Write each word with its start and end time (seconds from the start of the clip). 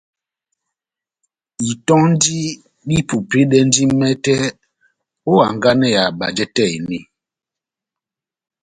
Itɔndi 1.71 2.37
dipupedɛndi 2.87 3.83
mɛtɛ 3.99 4.33
ó 5.31 5.33
hanganɛ 5.47 5.87
ya 5.95 6.03
bajɛ 6.19 6.45
tɛ́h 6.55 6.71
eni. 6.75 6.99